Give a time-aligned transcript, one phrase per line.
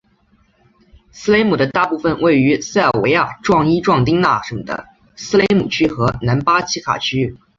[1.11, 7.37] 斯雷姆的大部分位于塞尔维亚伏伊伏丁那省的斯雷姆区和南巴奇卡区。